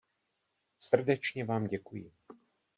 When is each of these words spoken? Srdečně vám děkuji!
Srdečně 0.77 1.45
vám 1.45 1.67
děkuji! 1.67 2.11